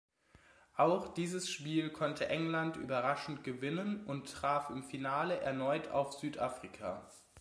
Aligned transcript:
Auch 0.73 1.13
dieses 1.13 1.47
Spiel 1.47 1.91
konnte 1.91 2.27
England 2.27 2.75
überraschend 2.75 3.43
gewinnen 3.43 4.03
und 4.07 4.33
traf 4.33 4.71
im 4.71 4.81
Finale 4.81 5.41
erneut 5.41 5.89
auf 5.89 6.13
Südafrika. 6.13 7.07